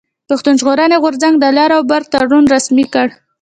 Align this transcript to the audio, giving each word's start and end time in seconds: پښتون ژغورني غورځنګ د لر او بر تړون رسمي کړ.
پښتون 0.29 0.55
ژغورني 0.61 0.97
غورځنګ 1.03 1.35
د 1.39 1.45
لر 1.57 1.71
او 1.77 1.81
بر 1.89 2.01
تړون 2.11 2.45
رسمي 2.53 2.85
کړ. 2.93 3.07